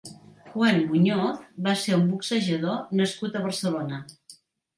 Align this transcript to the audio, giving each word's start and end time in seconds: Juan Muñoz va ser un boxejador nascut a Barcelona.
Juan 0.53 0.79
Muñoz 0.91 1.43
va 1.67 1.75
ser 1.81 1.93
un 1.99 2.07
boxejador 2.15 2.81
nascut 3.01 3.39
a 3.41 3.45
Barcelona. 3.45 4.03